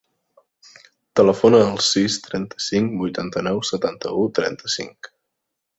Telefona 1.19 1.59
al 1.65 1.77
sis, 1.89 2.15
trenta-cinc, 2.29 2.99
vuitanta-nou, 3.05 3.65
setanta-u, 3.73 4.29
trenta-cinc. 4.41 5.17